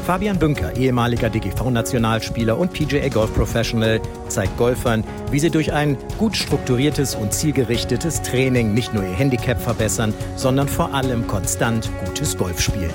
[0.00, 6.36] Fabian Bünker, ehemaliger DGV-Nationalspieler und PGA Golf Professional, zeigt Golfern, wie sie durch ein gut
[6.36, 12.60] strukturiertes und zielgerichtetes Training nicht nur ihr Handicap verbessern, sondern vor allem konstant gutes Golf
[12.60, 12.90] spielen.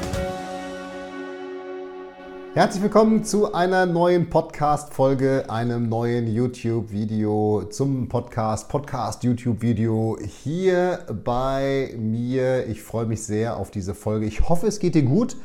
[2.55, 12.65] Herzlich willkommen zu einer neuen Podcast-Folge, einem neuen YouTube-Video zum Podcast, Podcast-YouTube-Video hier bei mir.
[12.67, 14.25] Ich freue mich sehr auf diese Folge.
[14.25, 15.35] Ich hoffe, es geht dir gut.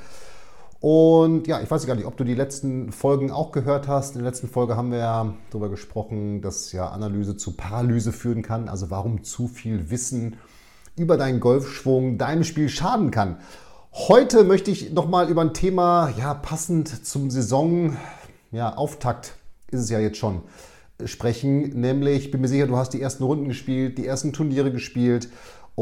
[0.80, 4.16] Und ja, ich weiß gar nicht, ob du die letzten Folgen auch gehört hast.
[4.16, 8.42] In der letzten Folge haben wir ja darüber gesprochen, dass ja Analyse zu Paralyse führen
[8.42, 8.68] kann.
[8.68, 10.36] Also warum zu viel Wissen
[10.96, 13.36] über deinen Golfschwung deinem Spiel schaden kann.
[13.92, 17.96] Heute möchte ich nochmal über ein Thema, ja, passend zum Saison,
[18.52, 19.34] ja, Auftakt
[19.70, 20.42] ist es ja jetzt schon,
[21.04, 21.80] sprechen.
[21.80, 25.28] Nämlich, ich bin mir sicher, du hast die ersten Runden gespielt, die ersten Turniere gespielt.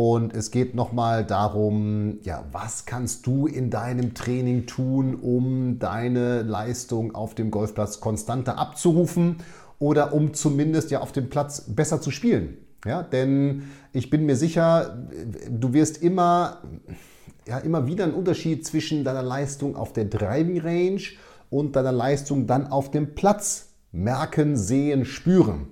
[0.01, 6.43] Und es geht nochmal darum, ja, was kannst du in deinem Training tun, um deine
[6.43, 9.39] Leistung auf dem Golfplatz konstanter abzurufen
[9.81, 12.59] oder um zumindest ja auf dem Platz besser zu spielen.
[12.85, 15.05] Ja, denn ich bin mir sicher,
[15.51, 16.63] du wirst immer
[17.49, 21.03] ja immer wieder ein Unterschied zwischen deiner Leistung auf der Driving Range
[21.51, 25.71] und deiner Leistung dann auf dem Platz merken, sehen, spüren.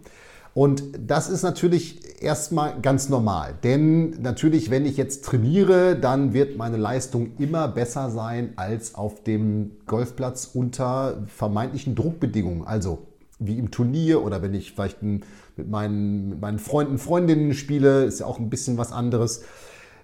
[0.56, 6.56] Und das ist natürlich erstmal ganz normal, denn natürlich, wenn ich jetzt trainiere, dann wird
[6.56, 12.66] meine Leistung immer besser sein als auf dem Golfplatz unter vermeintlichen Druckbedingungen.
[12.66, 13.06] Also
[13.38, 15.26] wie im Turnier oder wenn ich vielleicht mit
[15.68, 19.42] meinen, mit meinen Freunden, Freundinnen spiele, ist ja auch ein bisschen was anderes.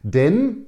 [0.03, 0.67] Denn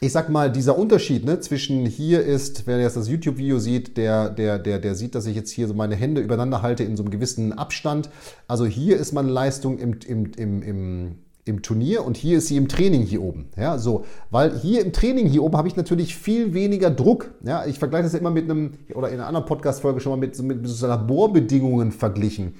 [0.00, 4.28] ich sag mal, dieser Unterschied ne, zwischen hier ist, wer jetzt das YouTube-Video sieht, der,
[4.28, 7.02] der, der, der sieht, dass ich jetzt hier so meine Hände übereinander halte in so
[7.02, 8.10] einem gewissen Abstand.
[8.48, 12.56] Also hier ist meine Leistung im, im, im, im, im Turnier und hier ist sie
[12.56, 13.48] im Training hier oben.
[13.56, 17.30] Ja, so, weil hier im Training hier oben habe ich natürlich viel weniger Druck.
[17.44, 20.26] Ja, ich vergleiche das ja immer mit einem, oder in einer anderen Podcast-Folge schon mal
[20.26, 22.54] mit, mit, so Laborbedingungen verglichen,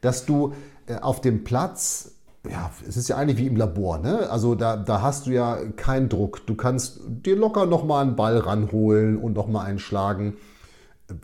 [0.00, 0.52] dass du
[0.86, 2.13] äh, auf dem Platz
[2.50, 4.28] ja, es ist ja eigentlich wie im Labor, ne?
[4.30, 6.46] Also da, da hast du ja keinen Druck.
[6.46, 10.36] Du kannst dir locker nochmal einen Ball ranholen und nochmal einschlagen.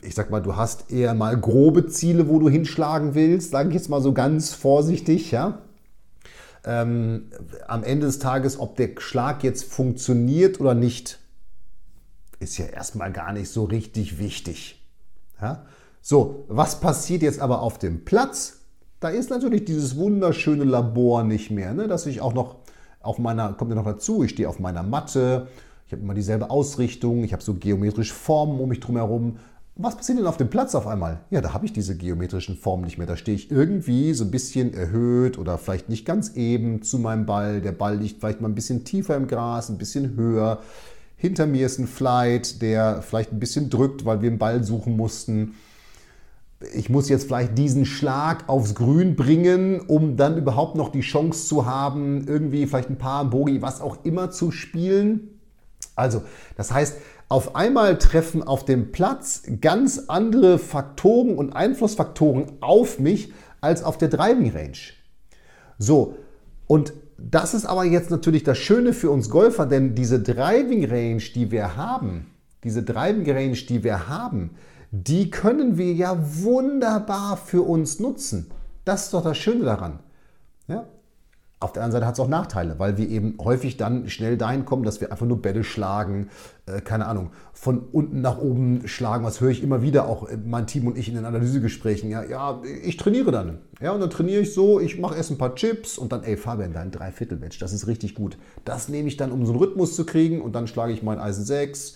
[0.03, 3.75] Ich sag mal, du hast eher mal grobe Ziele, wo du hinschlagen willst, sage ich
[3.75, 5.59] jetzt mal so ganz vorsichtig, ja.
[6.65, 7.31] Ähm,
[7.67, 11.19] am Ende des Tages, ob der Schlag jetzt funktioniert oder nicht,
[12.39, 14.83] ist ja erstmal gar nicht so richtig wichtig.
[15.41, 15.67] Ja?
[16.03, 18.60] So, was passiert jetzt aber auf dem Platz?
[19.01, 21.89] Da ist natürlich dieses wunderschöne Labor nicht mehr, ne?
[21.89, 22.57] dass ich auch noch
[23.01, 25.49] auf meiner, kommt ja noch dazu, ich stehe auf meiner Matte,
[25.87, 29.39] ich habe immer dieselbe Ausrichtung, ich habe so geometrische Formen um mich drum herum.
[29.75, 31.21] Was passiert denn auf dem Platz auf einmal?
[31.31, 33.07] Ja, da habe ich diese geometrischen Formen nicht mehr.
[33.07, 37.25] Da stehe ich irgendwie so ein bisschen erhöht oder vielleicht nicht ganz eben zu meinem
[37.25, 37.63] Ball.
[37.63, 40.61] Der Ball liegt vielleicht mal ein bisschen tiefer im Gras, ein bisschen höher.
[41.17, 44.97] Hinter mir ist ein Flight, der vielleicht ein bisschen drückt, weil wir einen Ball suchen
[44.97, 45.55] mussten
[46.75, 51.47] ich muss jetzt vielleicht diesen Schlag aufs Grün bringen, um dann überhaupt noch die Chance
[51.47, 55.41] zu haben, irgendwie vielleicht ein paar Bogi, was auch immer zu spielen.
[55.97, 56.23] Also,
[56.57, 56.97] das heißt,
[57.29, 63.97] auf einmal treffen auf dem Platz ganz andere Faktoren und Einflussfaktoren auf mich als auf
[63.97, 64.79] der Driving Range.
[65.79, 66.17] So,
[66.67, 71.23] und das ist aber jetzt natürlich das Schöne für uns Golfer, denn diese Driving Range,
[71.35, 72.27] die wir haben,
[72.65, 74.51] diese Driving Range, die wir haben,
[74.91, 78.51] die können wir ja wunderbar für uns nutzen.
[78.85, 80.01] Das ist doch das Schöne daran.
[80.67, 80.87] Ja?
[81.63, 84.65] Auf der anderen Seite hat es auch Nachteile, weil wir eben häufig dann schnell dahin
[84.65, 86.31] kommen, dass wir einfach nur Bälle schlagen,
[86.65, 89.27] äh, keine Ahnung, von unten nach oben schlagen.
[89.27, 92.09] Was höre ich immer wieder auch mein Team und ich in den Analysegesprächen.
[92.09, 93.59] Ja, ja, ich trainiere dann.
[93.79, 96.39] Ja, und dann trainiere ich so, ich mache erst ein paar Chips und dann, ey,
[96.39, 98.39] Fabian, dein Dreiviertel-Match, das ist richtig gut.
[98.65, 101.19] Das nehme ich dann, um so einen Rhythmus zu kriegen und dann schlage ich mein
[101.19, 101.95] Eisen 6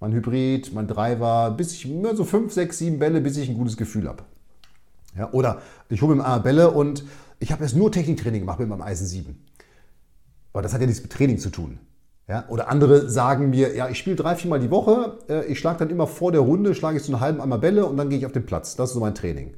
[0.00, 3.76] mein Hybrid, mein Driver, bis ich so 5, 6, 7 Bälle, bis ich ein gutes
[3.76, 4.24] Gefühl habe.
[5.16, 7.04] Ja, oder ich hole mir mal Bälle und
[7.38, 9.36] ich habe jetzt nur Techniktraining gemacht mit meinem Eisen 7.
[10.52, 11.78] Aber das hat ja nichts mit Training zu tun.
[12.28, 15.58] Ja, oder andere sagen mir, ja, ich spiele drei, vier Mal die Woche, äh, ich
[15.58, 18.08] schlage dann immer vor der Runde, schlage ich so einen halben Eimer Bälle und dann
[18.08, 18.76] gehe ich auf den Platz.
[18.76, 19.54] Das ist so mein Training.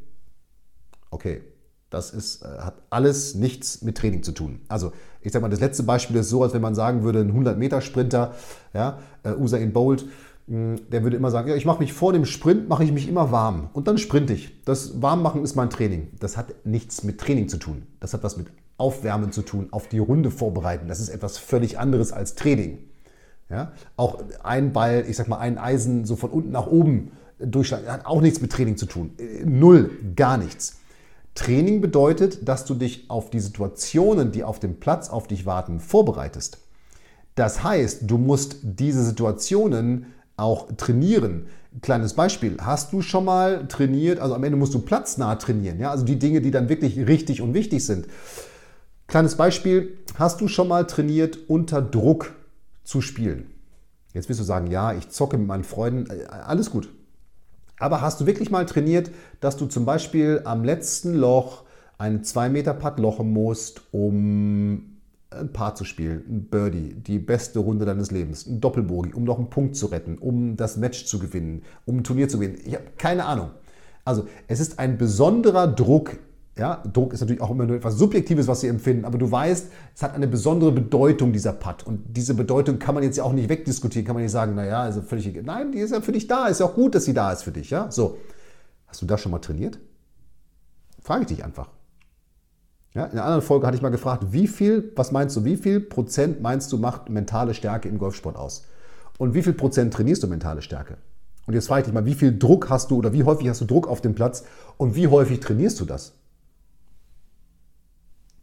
[1.10, 1.42] Okay,
[1.90, 4.60] das ist, äh, hat alles nichts mit Training zu tun.
[4.68, 7.32] Also ich sage mal, das letzte Beispiel ist so, als wenn man sagen würde, ein
[7.32, 8.34] 100-Meter-Sprinter,
[8.72, 10.06] ja, äh, Usain Bolt,
[10.46, 13.30] der würde immer sagen, ja, ich mache mich vor dem Sprint, mache ich mich immer
[13.30, 14.62] warm und dann sprinte ich.
[14.64, 16.08] Das Warmmachen ist mein Training.
[16.18, 17.86] Das hat nichts mit Training zu tun.
[18.00, 20.88] Das hat was mit Aufwärmen zu tun, auf die Runde vorbereiten.
[20.88, 22.78] Das ist etwas völlig anderes als Training.
[23.48, 23.72] Ja?
[23.96, 28.06] Auch ein Ball, ich sag mal, ein Eisen so von unten nach oben durchschlagen, hat
[28.06, 29.12] auch nichts mit Training zu tun.
[29.44, 30.80] Null, gar nichts.
[31.34, 35.80] Training bedeutet, dass du dich auf die Situationen, die auf dem Platz auf dich warten,
[35.80, 36.58] vorbereitest.
[37.34, 40.06] Das heißt, du musst diese Situationen
[40.42, 41.46] auch trainieren.
[41.80, 45.90] Kleines Beispiel, hast du schon mal trainiert, also am Ende musst du platznah trainieren, ja,
[45.90, 48.06] also die Dinge, die dann wirklich richtig und wichtig sind.
[49.06, 52.34] Kleines Beispiel, hast du schon mal trainiert, unter Druck
[52.84, 53.46] zu spielen?
[54.12, 56.90] Jetzt wirst du sagen, ja, ich zocke mit meinen Freunden, äh, alles gut.
[57.78, 59.10] Aber hast du wirklich mal trainiert,
[59.40, 61.64] dass du zum Beispiel am letzten Loch
[61.98, 64.91] einen 2 Meter Putt lochen musst, um
[65.38, 69.38] ein Paar zu spielen, ein Birdie, die beste Runde deines Lebens, ein Doppelbogie, um noch
[69.38, 72.58] einen Punkt zu retten, um das Match zu gewinnen, um ein Turnier zu gewinnen.
[72.64, 73.50] Ich habe keine Ahnung.
[74.04, 76.18] Also es ist ein besonderer Druck
[76.56, 79.70] ja, Druck ist natürlich auch immer nur etwas Subjektives, was Sie empfinden, aber du weißt,
[79.94, 81.86] es hat eine besondere Bedeutung, dieser Putt.
[81.86, 84.82] Und diese Bedeutung kann man jetzt ja auch nicht wegdiskutieren, kann man nicht sagen, naja,
[84.82, 87.14] also völlig, nein, die ist ja für dich da, ist ja auch gut, dass sie
[87.14, 87.90] da ist für dich, ja.
[87.90, 88.18] So,
[88.86, 89.78] hast du das schon mal trainiert?
[91.00, 91.70] Frage ich dich einfach.
[92.94, 95.56] Ja, in einer anderen Folge hatte ich mal gefragt, wie viel, was meinst du, wie
[95.56, 98.66] viel Prozent meinst du macht mentale Stärke im Golfsport aus?
[99.18, 100.98] Und wie viel Prozent trainierst du mentale Stärke?
[101.46, 103.62] Und jetzt frage ich dich mal, wie viel Druck hast du oder wie häufig hast
[103.62, 104.44] du Druck auf dem Platz
[104.76, 106.12] und wie häufig trainierst du das?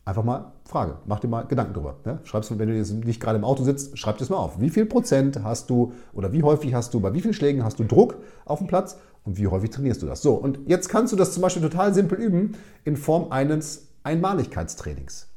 [0.04, 1.98] Einfach mal Frage, mach dir mal Gedanken drüber.
[2.04, 2.20] Ne?
[2.24, 4.60] Schreib's, wenn du jetzt nicht gerade im Auto sitzt, schreib das mal auf.
[4.60, 7.78] Wie viel Prozent hast du oder wie häufig hast du, bei wie vielen Schlägen hast
[7.78, 10.24] du Druck auf dem Platz und wie häufig trainierst du das?
[10.24, 12.54] So, und jetzt kannst du das zum Beispiel total simpel üben
[12.84, 15.28] in Form eines Einmaligkeitstrainings.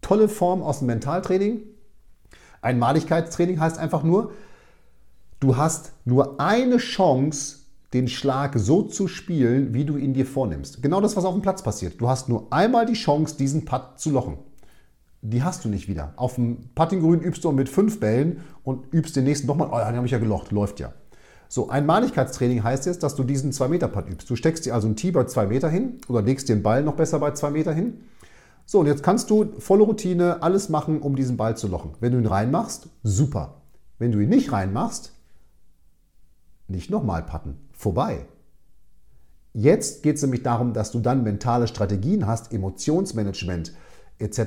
[0.00, 1.62] Tolle Form aus dem Mentaltraining.
[2.62, 4.32] Einmaligkeitstraining heißt einfach nur,
[5.40, 7.58] du hast nur eine Chance,
[7.92, 10.82] den Schlag so zu spielen, wie du ihn dir vornimmst.
[10.82, 12.00] Genau das, was auf dem Platz passiert.
[12.00, 14.38] Du hast nur einmal die Chance, diesen Putt zu lochen.
[15.22, 16.12] Die hast du nicht wieder.
[16.16, 19.68] Auf dem Puttinggrün übst du mit fünf Bällen und übst den nächsten nochmal.
[19.72, 20.92] Oh, den habe ich ja gelocht, läuft ja.
[21.48, 24.28] So, Einmaligkeitstraining heißt jetzt, dass du diesen 2-Meter-Putt übst.
[24.28, 26.94] Du steckst dir also einen Tee bei 2 Meter hin oder legst den Ball noch
[26.94, 28.00] besser bei 2 Meter hin.
[28.66, 31.92] So, und jetzt kannst du volle Routine alles machen, um diesen Ball zu lochen.
[32.00, 33.62] Wenn du ihn reinmachst, super.
[33.98, 35.12] Wenn du ihn nicht reinmachst,
[36.68, 38.26] nicht nochmal putten vorbei.
[39.54, 43.72] Jetzt geht es nämlich darum, dass du dann mentale Strategien hast, Emotionsmanagement
[44.18, 44.42] etc.,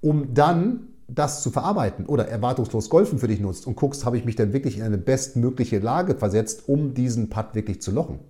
[0.00, 4.24] um dann das zu verarbeiten oder erwartungslos Golfen für dich nutzt und guckst, habe ich
[4.24, 8.20] mich denn wirklich in eine bestmögliche Lage versetzt, um diesen Putt wirklich zu lochen.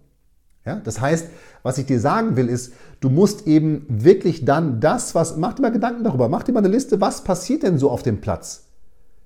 [0.65, 1.27] Ja, das heißt,
[1.63, 5.63] was ich dir sagen will, ist, du musst eben wirklich dann das, was, mach dir
[5.63, 8.69] mal Gedanken darüber, mach dir mal eine Liste, was passiert denn so auf dem Platz?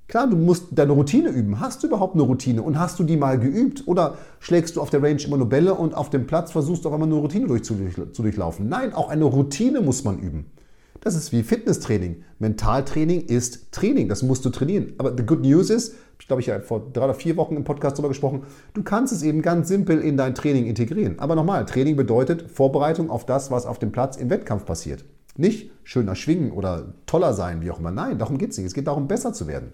[0.09, 1.59] Klar, du musst deine Routine üben.
[1.59, 3.89] Hast du überhaupt eine Routine und hast du die mal geübt?
[3.89, 6.91] Oder schlägst du auf der Range immer nur Bälle und auf dem Platz versuchst du
[6.91, 7.75] auch immer nur Routine durch, zu,
[8.13, 8.69] zu durchlaufen?
[8.69, 10.47] Nein, auch eine Routine muss man üben.
[11.01, 12.25] Das ist wie Fitnesstraining.
[12.39, 14.09] Mentaltraining ist Training.
[14.09, 14.93] Das musst du trainieren.
[14.99, 17.65] Aber the good news ist, ich glaube, ich habe vor drei oder vier Wochen im
[17.65, 18.43] Podcast darüber gesprochen,
[18.75, 21.19] du kannst es eben ganz simpel in dein Training integrieren.
[21.19, 25.05] Aber nochmal, Training bedeutet Vorbereitung auf das, was auf dem Platz im Wettkampf passiert.
[25.37, 27.91] Nicht schöner schwingen oder toller sein, wie auch immer.
[27.91, 28.67] Nein, darum geht es nicht.
[28.67, 29.73] Es geht darum, besser zu werden.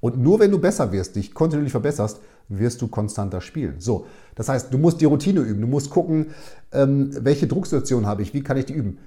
[0.00, 3.76] Und nur wenn du besser wirst, dich kontinuierlich verbesserst, wirst du konstanter spielen.
[3.78, 5.62] So, das heißt, du musst die Routine üben.
[5.62, 6.26] Du musst gucken,
[6.72, 8.98] ähm, welche Drucksituation habe ich, wie kann ich die üben.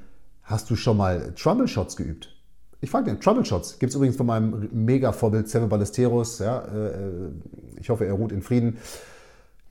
[0.47, 2.33] Hast du schon mal Trouble Shots geübt?
[2.79, 6.39] Ich frage dir, Trouble Shots gibt es übrigens von meinem Mega-Vorbild Seven Ballesteros.
[6.39, 7.31] Ja, äh,
[7.81, 8.77] ich hoffe, er ruht in Frieden.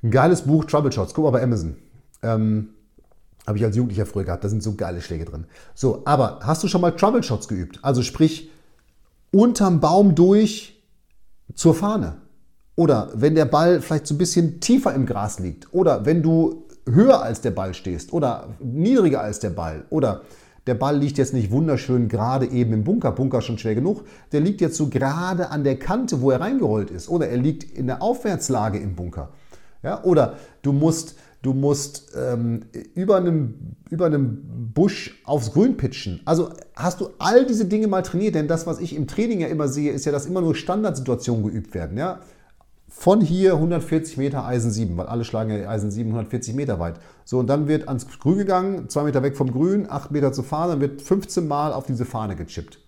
[0.02, 1.14] Ein geiles Buch, Trouble Shots.
[1.14, 1.76] Guck mal bei Amazon.
[2.22, 2.68] Ähm,
[3.46, 4.44] habe ich als Jugendlicher früher gehabt.
[4.44, 5.46] Da sind so geile Schläge drin.
[5.74, 7.78] So, aber hast du schon mal Trouble Shots geübt?
[7.80, 8.50] Also sprich,
[9.30, 10.84] unterm Baum durch
[11.54, 12.18] zur Fahne.
[12.74, 15.72] Oder wenn der Ball vielleicht so ein bisschen tiefer im Gras liegt.
[15.72, 19.86] Oder wenn du höher als der Ball stehst oder niedriger als der Ball.
[19.88, 20.20] Oder
[20.66, 24.04] der Ball liegt jetzt nicht wunderschön gerade eben im Bunker, Bunker schon schwer genug.
[24.32, 27.08] Der liegt jetzt so gerade an der Kante, wo er reingerollt ist.
[27.08, 29.30] Oder er liegt in der Aufwärtslage im Bunker.
[29.82, 30.02] Ja?
[30.02, 32.62] Oder du musst du musst ähm,
[32.94, 33.54] über, einem,
[33.88, 36.20] über einem Busch aufs Grün pitchen.
[36.24, 39.46] Also hast du all diese Dinge mal trainiert, denn das, was ich im Training ja
[39.46, 41.96] immer sehe, ist ja, dass immer nur Standardsituationen geübt werden.
[41.96, 42.18] Ja?
[42.88, 47.00] Von hier 140 Meter Eisen 7, weil alle schlagen ja Eisen 7 140 Meter weit.
[47.24, 50.42] So, und dann wird ans Grün gegangen, zwei Meter weg vom Grün, acht Meter zu
[50.42, 52.78] fahren, dann wird 15 Mal auf diese Fahne gechippt.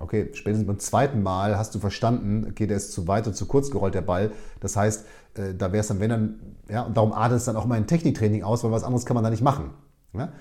[0.00, 3.46] Okay, spätestens beim zweiten Mal hast du verstanden, okay, der ist zu weit und zu
[3.46, 4.30] kurz gerollt, der Ball.
[4.60, 7.56] Das heißt, äh, da wäre es dann, wenn dann, ja, und darum artet es dann
[7.56, 9.70] auch mal ein Techniktraining aus, weil was anderes kann man da nicht machen.
[10.12, 10.32] Ja?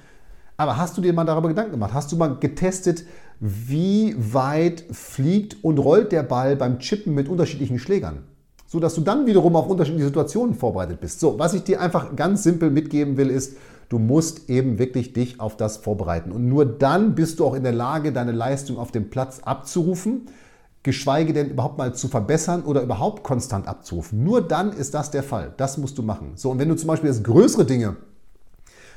[0.57, 1.93] Aber hast du dir mal darüber Gedanken gemacht?
[1.93, 3.03] Hast du mal getestet,
[3.39, 8.23] wie weit fliegt und rollt der Ball beim Chippen mit unterschiedlichen Schlägern?
[8.67, 11.19] So dass du dann wiederum auf unterschiedliche Situationen vorbereitet bist.
[11.19, 13.57] So, was ich dir einfach ganz simpel mitgeben will, ist,
[13.89, 16.31] du musst eben wirklich dich auf das vorbereiten.
[16.31, 20.27] Und nur dann bist du auch in der Lage, deine Leistung auf dem Platz abzurufen,
[20.83, 24.23] geschweige denn überhaupt mal zu verbessern oder überhaupt konstant abzurufen.
[24.23, 25.53] Nur dann ist das der Fall.
[25.55, 26.33] Das musst du machen.
[26.35, 27.95] So, und wenn du zum Beispiel jetzt größere Dinge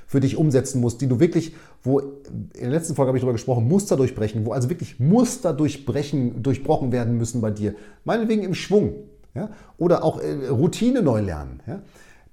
[0.06, 3.34] für dich umsetzen musst, die du wirklich, wo in der letzten Folge habe ich darüber
[3.34, 8.54] gesprochen, Muster durchbrechen, wo also wirklich Muster durchbrechen, durchbrochen werden müssen bei dir, meinetwegen im
[8.54, 8.94] Schwung
[9.34, 11.60] ja, oder auch äh, Routine neu lernen.
[11.66, 11.80] Ja,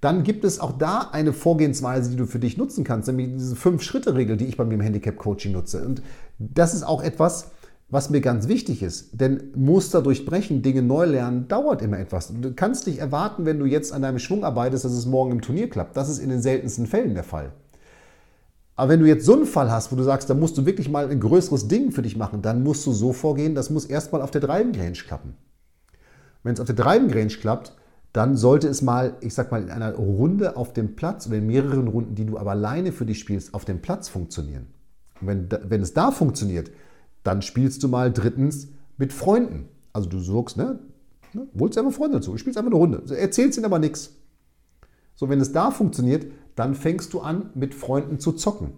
[0.01, 3.55] dann gibt es auch da eine Vorgehensweise, die du für dich nutzen kannst, nämlich diese
[3.55, 5.83] Fünf-Schritte-Regel, die ich bei mir im Handicap-Coaching nutze.
[5.83, 6.03] Und
[6.37, 7.51] das ist auch etwas,
[7.89, 9.19] was mir ganz wichtig ist.
[9.19, 12.31] Denn Muster durchbrechen, Dinge neu lernen, dauert immer etwas.
[12.39, 15.41] Du kannst nicht erwarten, wenn du jetzt an deinem Schwung arbeitest, dass es morgen im
[15.41, 15.97] Turnier klappt.
[15.97, 17.53] Das ist in den seltensten Fällen der Fall.
[18.75, 20.89] Aber wenn du jetzt so einen Fall hast, wo du sagst, da musst du wirklich
[20.89, 24.21] mal ein größeres Ding für dich machen, dann musst du so vorgehen, das muss erstmal
[24.21, 25.33] auf der Driving Range klappen.
[26.47, 27.73] Wenn es auf der Driving Range klappt,
[28.13, 31.47] dann sollte es mal, ich sag mal, in einer Runde auf dem Platz oder in
[31.47, 34.67] mehreren Runden, die du aber alleine für dich spielst, auf dem Platz funktionieren.
[35.19, 36.71] Und wenn, wenn es da funktioniert,
[37.23, 39.67] dann spielst du mal drittens mit Freunden.
[39.91, 40.79] Also du suchst, ne?
[41.33, 43.03] ne holst einfach Freunde dazu, du spielst einfach eine Runde.
[43.13, 44.15] Erzählst ihnen aber nichts.
[45.15, 48.69] So, wenn es da funktioniert, dann fängst du an, mit Freunden zu zocken.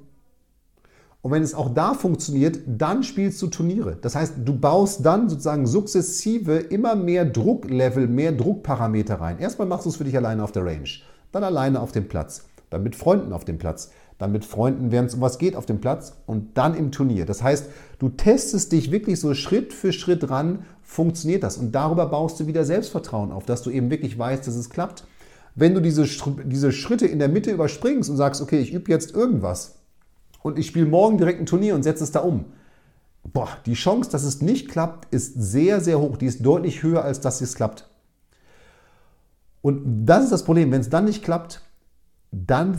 [1.22, 3.98] Und wenn es auch da funktioniert, dann spielst du Turniere.
[4.02, 9.38] Das heißt, du baust dann sozusagen sukzessive immer mehr Drucklevel, mehr Druckparameter rein.
[9.40, 10.90] Erstmal machst du es für dich alleine auf der Range,
[11.34, 15.10] dann alleine auf dem Platz, dann mit Freunden auf dem Platz, dann mit Freunden, während
[15.10, 17.26] es um was geht auf dem Platz und dann im Turnier.
[17.26, 17.66] Das heißt,
[18.00, 21.58] du testest dich wirklich so Schritt für Schritt ran, funktioniert das.
[21.58, 25.04] Und darüber baust du wieder Selbstvertrauen auf, dass du eben wirklich weißt, dass es klappt
[25.56, 26.06] wenn du diese,
[26.46, 29.79] diese Schritte in der Mitte überspringst und sagst, okay, ich übe jetzt irgendwas
[30.42, 32.46] und ich spiele morgen direkt ein Turnier und setze es da um,
[33.24, 36.18] boah, die Chance, dass es nicht klappt, ist sehr, sehr hoch.
[36.18, 37.90] Die ist deutlich höher, als dass es klappt.
[39.62, 40.72] Und das ist das Problem.
[40.72, 41.62] Wenn es dann nicht klappt,
[42.32, 42.78] dann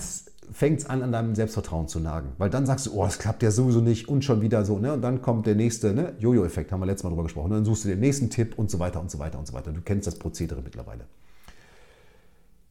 [0.52, 2.32] fängt es an, an deinem Selbstvertrauen zu nagen.
[2.38, 4.78] Weil dann sagst du, oh, es klappt ja sowieso nicht und schon wieder so.
[4.78, 4.92] Ne?
[4.92, 6.14] Und dann kommt der nächste ne?
[6.18, 7.46] Jojo-Effekt, haben wir letztes Mal drüber gesprochen.
[7.46, 9.52] Und dann suchst du den nächsten Tipp und so weiter und so weiter und so
[9.52, 9.72] weiter.
[9.72, 11.04] Du kennst das Prozedere mittlerweile.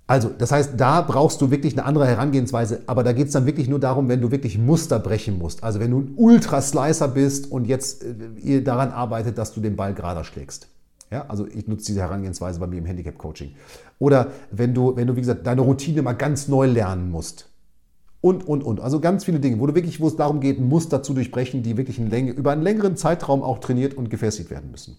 [0.10, 3.46] Also, das heißt, da brauchst du wirklich eine andere Herangehensweise, aber da geht es dann
[3.46, 5.64] wirklich nur darum, wenn du wirklich Muster brechen musst.
[5.64, 8.04] Also wenn du ein Ultra-Slicer bist und jetzt
[8.44, 10.68] äh, daran arbeitet, dass du den Ball gerader schlägst.
[11.12, 13.52] Ja, also ich nutze diese Herangehensweise bei mir im Handicap-Coaching.
[14.00, 17.48] Oder wenn du, wenn du, wie gesagt, deine Routine mal ganz neu lernen musst.
[18.20, 18.80] Und, und, und.
[18.80, 21.78] Also ganz viele Dinge, wo du wirklich, wo es darum geht, Muster zu durchbrechen, die
[21.78, 24.98] wirklich eine Länge, über einen längeren Zeitraum auch trainiert und gefestigt werden müssen.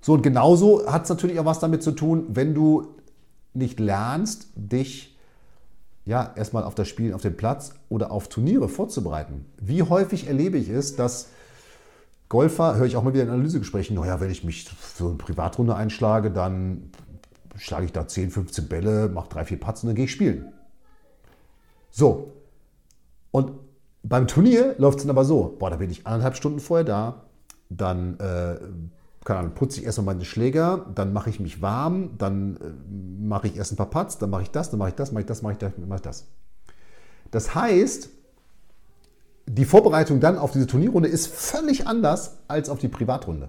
[0.00, 2.93] So, und genauso hat es natürlich auch was damit zu tun, wenn du
[3.54, 5.16] nicht lernst, dich
[6.04, 9.46] ja erstmal auf das Spiel auf dem Platz oder auf Turniere vorzubereiten.
[9.60, 11.28] Wie häufig erlebe ich es, dass
[12.28, 15.76] Golfer, höre ich auch mal wieder in Analysegesprächen, naja, wenn ich mich für eine Privatrunde
[15.76, 16.90] einschlage, dann
[17.56, 20.52] schlage ich da 10, 15 Bälle, mache drei, vier Putts und dann gehe ich spielen.
[21.90, 22.32] So.
[23.30, 23.52] Und
[24.02, 27.22] beim Turnier läuft es dann aber so, boah, da bin ich anderthalb Stunden vorher da,
[27.70, 28.56] dann äh,
[29.24, 33.48] keine Ahnung, putze ich erstmal meine Schläger, dann mache ich mich warm, dann äh, mache
[33.48, 35.26] ich erst ein paar Putts, dann mache ich das, dann mache ich das, mache ich
[35.26, 36.26] das, mache ich das, mache ich das.
[37.30, 38.10] Das heißt,
[39.46, 43.48] die Vorbereitung dann auf diese Turnierrunde ist völlig anders als auf die Privatrunde.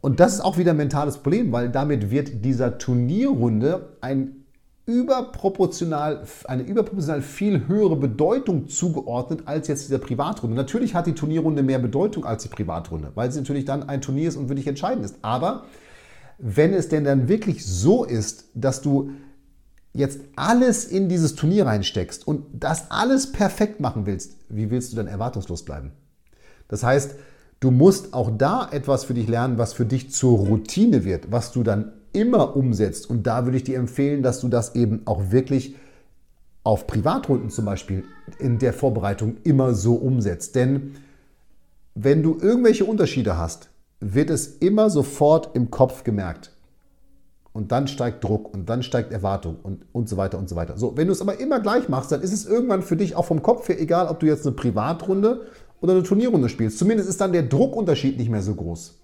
[0.00, 4.44] Und das ist auch wieder ein mentales Problem, weil damit wird dieser Turnierrunde ein
[4.90, 10.56] überproportional, eine überproportional viel höhere Bedeutung zugeordnet als jetzt dieser Privatrunde.
[10.56, 14.28] Natürlich hat die Turnierrunde mehr Bedeutung als die Privatrunde, weil sie natürlich dann ein Turnier
[14.28, 15.16] ist und wirklich entscheidend ist.
[15.22, 15.64] Aber
[16.38, 19.10] wenn es denn dann wirklich so ist, dass du
[19.92, 24.96] jetzt alles in dieses Turnier reinsteckst und das alles perfekt machen willst, wie willst du
[24.96, 25.92] dann erwartungslos bleiben?
[26.68, 27.14] Das heißt,
[27.60, 31.52] du musst auch da etwas für dich lernen, was für dich zur Routine wird, was
[31.52, 33.08] du dann immer umsetzt.
[33.08, 35.76] Und da würde ich dir empfehlen, dass du das eben auch wirklich
[36.62, 38.04] auf Privatrunden zum Beispiel
[38.38, 40.54] in der Vorbereitung immer so umsetzt.
[40.54, 40.94] Denn
[41.94, 46.52] wenn du irgendwelche Unterschiede hast, wird es immer sofort im Kopf gemerkt.
[47.52, 50.76] Und dann steigt Druck und dann steigt Erwartung und, und so weiter und so weiter.
[50.76, 53.24] So, wenn du es aber immer gleich machst, dann ist es irgendwann für dich auch
[53.24, 55.46] vom Kopf her egal, ob du jetzt eine Privatrunde
[55.80, 56.78] oder eine Turnierrunde spielst.
[56.78, 58.99] Zumindest ist dann der Druckunterschied nicht mehr so groß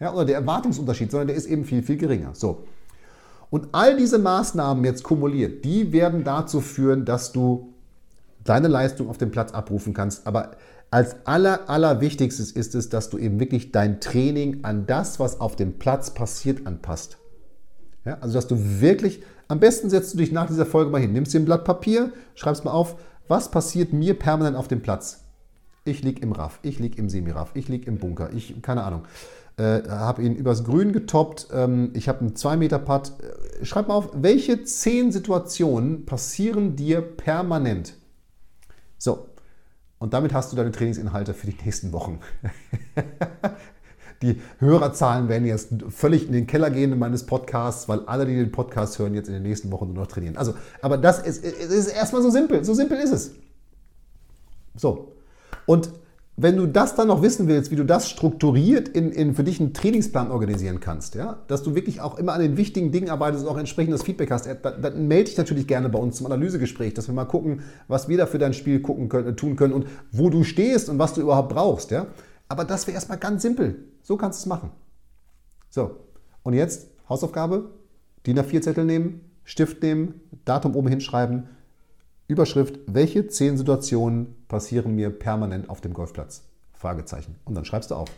[0.00, 2.34] ja, oder der Erwartungsunterschied, sondern der ist eben viel, viel geringer.
[2.34, 2.64] So.
[3.50, 7.72] Und all diese Maßnahmen jetzt kumuliert, die werden dazu führen, dass du
[8.44, 10.26] deine Leistung auf dem Platz abrufen kannst.
[10.26, 10.52] Aber
[10.90, 15.56] als aller, allerwichtigstes ist es, dass du eben wirklich dein Training an das, was auf
[15.56, 17.18] dem Platz passiert, anpasst.
[18.04, 21.12] Ja, also, dass du wirklich, am besten setzt du dich nach dieser Folge mal hin,
[21.12, 25.27] nimmst dir ein Blatt Papier, schreibst mal auf, was passiert mir permanent auf dem Platz
[25.88, 29.06] Ich lieg im Raff, ich lieg im Semiraff, ich lieg im Bunker, ich, keine Ahnung.
[29.56, 33.12] Äh, habe ihn übers Grün getoppt, ähm, ich habe einen 2 Meter Putt.
[33.20, 37.94] Äh, schreib mal auf, welche 10 Situationen passieren dir permanent?
[38.98, 39.28] So,
[39.98, 42.20] und damit hast du deine Trainingsinhalte für die nächsten Wochen.
[44.22, 48.36] die Hörerzahlen werden jetzt völlig in den Keller gehen in meines Podcasts, weil alle, die
[48.36, 50.36] den Podcast hören, jetzt in den nächsten Wochen nur noch trainieren.
[50.36, 52.64] Also, aber das ist, ist erstmal so simpel.
[52.64, 53.32] So simpel ist es.
[54.76, 55.12] So.
[55.68, 55.90] Und
[56.38, 59.60] wenn du das dann noch wissen willst, wie du das strukturiert in, in für dich
[59.60, 63.44] einen Trainingsplan organisieren kannst, ja, dass du wirklich auch immer an den wichtigen Dingen arbeitest
[63.44, 66.94] und auch entsprechendes Feedback hast, dann, dann melde dich natürlich gerne bei uns zum Analysegespräch,
[66.94, 69.88] dass wir mal gucken, was wir da für dein Spiel gucken können, tun können und
[70.10, 71.90] wo du stehst und was du überhaupt brauchst.
[71.90, 72.06] Ja.
[72.48, 73.84] Aber das wäre erstmal ganz simpel.
[74.02, 74.70] So kannst du es machen.
[75.68, 75.96] So,
[76.44, 77.68] und jetzt Hausaufgabe,
[78.26, 81.48] DIN A4-Zettel nehmen, Stift nehmen, Datum oben hinschreiben,
[82.28, 86.42] Überschrift, welche zehn Situationen passieren mir permanent auf dem Golfplatz?
[86.74, 87.36] Fragezeichen.
[87.46, 88.10] Und dann schreibst du auf.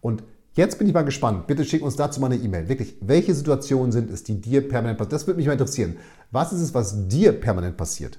[0.00, 0.24] Und
[0.54, 1.46] jetzt bin ich mal gespannt.
[1.46, 2.70] Bitte schick uns dazu mal eine E-Mail.
[2.70, 5.10] Wirklich, welche Situationen sind es, die dir permanent passieren?
[5.10, 5.98] Das würde mich mal interessieren.
[6.30, 8.18] Was ist es, was dir permanent passiert?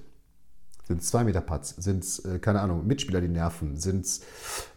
[0.88, 1.70] Sind es zwei Meter Putts?
[1.70, 3.78] Sind es, äh, keine Ahnung, Mitspieler, die nerven?
[3.78, 4.22] Sind es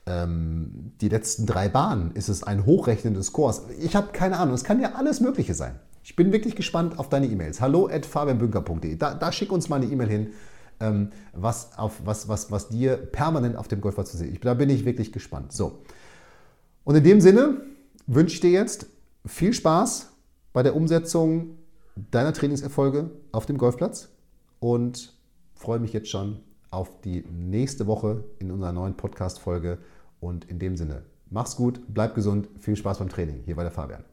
[0.06, 2.12] ähm, die letzten drei Bahnen?
[2.12, 3.64] Ist es ein Hochrechnen des Scores?
[3.80, 4.54] Ich habe keine Ahnung.
[4.54, 5.78] Es kann ja alles Mögliche sein.
[6.02, 7.60] Ich bin wirklich gespannt auf deine E-Mails.
[7.60, 8.96] Hallo at fabianbünker.de.
[8.96, 10.26] Da, da schick uns mal eine E-Mail hin
[10.80, 14.44] ähm, was, auf, was, was, was dir permanent auf dem Golfplatz zu sehen ist.
[14.44, 15.52] Da bin ich wirklich gespannt.
[15.52, 15.82] So.
[16.84, 17.62] Und in dem Sinne
[18.06, 18.86] wünsche ich dir jetzt
[19.26, 20.10] viel Spaß
[20.52, 21.58] bei der Umsetzung
[22.10, 24.08] deiner Trainingserfolge auf dem Golfplatz
[24.60, 25.12] und
[25.54, 26.40] freue mich jetzt schon
[26.70, 29.78] auf die nächste Woche in unserer neuen Podcast-Folge.
[30.20, 33.42] Und in dem Sinne, mach's gut, bleib gesund, viel Spaß beim Training.
[33.44, 34.04] Hier war der Fabian.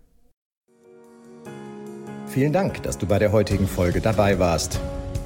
[2.27, 4.80] Vielen Dank, dass du bei der heutigen Folge dabei warst.